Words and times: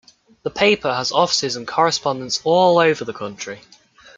The 0.41 0.49
paper 0.49 0.91
has 0.91 1.11
offices 1.11 1.55
and 1.55 1.67
correspondents 1.67 2.41
all 2.43 2.79
over 2.79 3.05
the 3.05 3.13
country. 3.13 3.61